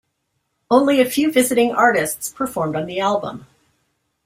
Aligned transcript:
Only 0.71 0.99
a 0.99 1.05
few 1.07 1.31
visiting 1.31 1.73
artists 1.73 2.33
performed 2.33 2.75
on 2.75 2.87
the 2.87 2.99
album. 2.99 3.45